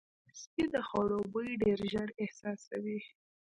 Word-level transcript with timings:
سپي 0.41 0.63
د 0.73 0.75
خوړو 0.87 1.19
بوی 1.31 1.49
ډېر 1.63 1.79
ژر 1.91 2.09
احساسوي. 2.23 2.99